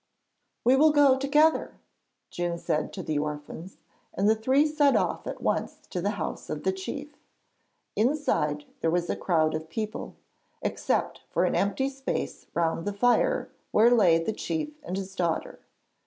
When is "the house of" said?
6.01-6.63